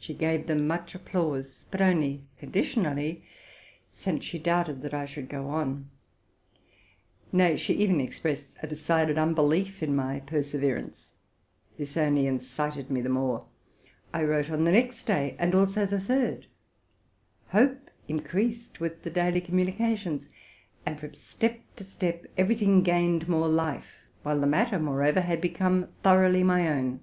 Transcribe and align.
She 0.00 0.12
gave 0.12 0.48
them 0.48 0.66
much 0.66 0.92
applause, 0.96 1.66
but 1.70 1.80
only 1.80 2.24
conditionally, 2.36 3.22
since 3.92 4.24
she 4.24 4.40
doubted 4.40 4.82
that 4.82 4.92
I 4.92 5.06
should 5.06 5.28
go 5.28 5.46
on 5.50 5.88
so; 6.50 6.60
nay, 7.30 7.56
she 7.56 7.74
even 7.74 8.00
expressed 8.00 8.56
a 8.60 8.66
decided 8.66 9.16
unbelief 9.18 9.84
in 9.84 9.94
my 9.94 10.18
perseverance. 10.18 11.14
This 11.78 11.96
only 11.96 12.26
incited 12.26 12.90
me 12.90 13.00
the 13.00 13.08
more: 13.08 13.46
I 14.12 14.24
wrote 14.24 14.50
on 14.50 14.64
the 14.64 14.72
next 14.72 15.04
day, 15.04 15.36
and 15.38 15.54
also 15.54 15.86
the 15.86 16.00
third. 16.00 16.48
Hope 17.50 17.88
increased 18.08 18.80
with 18.80 19.04
the 19.04 19.10
daily 19.10 19.40
communice 19.40 19.98
tions, 19.98 20.28
and 20.84 20.98
from 20.98 21.14
step 21.14 21.60
to 21.76 21.84
step 21.84 22.26
every 22.36 22.56
thing 22.56 22.82
gained 22.82 23.28
more 23.28 23.46
fie,; 23.46 23.84
while 24.24 24.40
the 24.40 24.46
matter, 24.48 24.80
moreover, 24.80 25.20
had 25.20 25.40
become 25.40 25.86
thoroughly 26.02 26.42
my 26.42 26.66
own. 26.68 26.98